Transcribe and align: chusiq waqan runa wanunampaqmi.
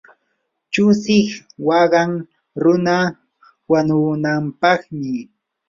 chusiq 0.73 1.27
waqan 1.67 2.11
runa 2.63 2.97
wanunampaqmi. 3.71 5.13